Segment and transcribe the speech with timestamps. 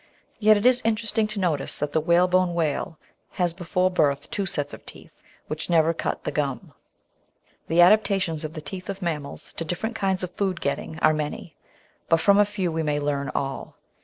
[0.39, 2.97] Yet it is interesting to notice that the whalebone whale
[3.33, 6.73] has before birth two sets of teeth, which never cut the gum!
[7.67, 11.55] The adaptations of the teeth of mammals to different kinds of food getting are many;
[12.09, 13.77] but from a few we may learn all.